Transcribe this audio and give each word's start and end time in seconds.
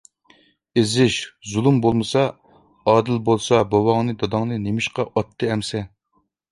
-ئېزىش، 0.01 1.17
زۇلۇم 1.51 1.77
بولمىسا، 1.87 2.25
ئادىل 2.93 3.23
بولسا، 3.31 3.63
بوۋاڭنى، 3.75 4.19
داداڭنى 4.25 4.63
نېمىشقا 4.67 5.11
ئاتتى 5.13 5.55
ئەمىسە؟ 5.55 5.89